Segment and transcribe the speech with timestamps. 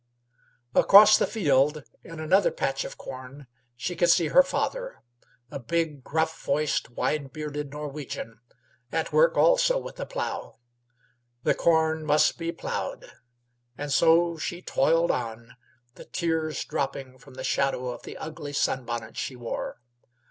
[0.73, 5.03] Across the field, in another patch of corn, she could see her father
[5.51, 8.39] a big, gruff voiced, wide bearded Norwegian
[8.91, 10.57] at work also with a plough.
[11.43, 13.11] The corn must be ploughed,
[13.77, 15.55] and so she toiled on,
[15.93, 19.81] the tears dropping from the shadow of the ugly sun bonnet she wore.